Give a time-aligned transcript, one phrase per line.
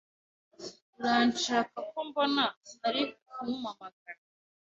[0.99, 2.43] Uranshaka ko mbona
[2.87, 4.21] ari kumamagara?